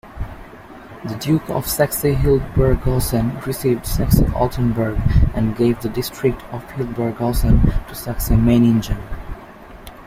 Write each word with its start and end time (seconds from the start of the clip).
The 1.05 1.13
Duke 1.19 1.47
of 1.51 1.67
Saxe-Hildburghausen 1.67 3.45
received 3.45 3.85
Saxe-Altenburg, 3.85 4.99
and 5.35 5.55
gave 5.55 5.79
the 5.79 5.89
district 5.89 6.41
of 6.51 6.65
Hildburghausen 6.71 7.87
to 7.87 7.93
Saxe-Meiningen. 7.93 8.97